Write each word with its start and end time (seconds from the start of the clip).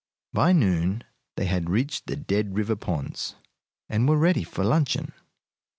By 0.33 0.51
noon 0.51 1.03
they 1.37 1.45
had 1.45 1.69
reached 1.69 2.07
the 2.07 2.15
Dead 2.15 2.55
River 2.55 2.75
Ponds, 2.75 3.35
and 3.87 4.09
were 4.09 4.17
ready 4.17 4.43
for 4.43 4.63
luncheon. 4.63 5.13